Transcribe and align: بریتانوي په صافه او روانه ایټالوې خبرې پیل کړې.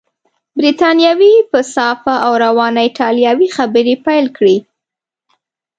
بریتانوي 0.57 1.33
په 1.51 1.59
صافه 1.75 2.15
او 2.25 2.31
روانه 2.45 2.81
ایټالوې 2.85 3.47
خبرې 3.57 3.95
پیل 4.05 4.25
کړې. 4.37 4.57